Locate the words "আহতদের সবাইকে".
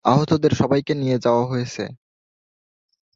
0.05-0.93